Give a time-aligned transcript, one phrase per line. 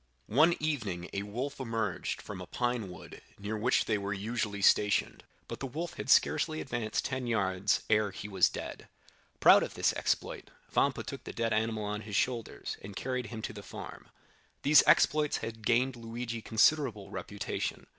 [0.31, 4.63] 20107m "One evening a wolf emerged from a pine wood near which they were usually
[4.63, 8.87] stationed, but the wolf had scarcely advanced ten yards ere he was dead.
[9.39, 13.43] Proud of this exploit, Vampa took the dead animal on his shoulders, and carried him
[13.43, 14.09] to the farm.
[14.63, 17.85] These exploits had gained Luigi considerable reputation.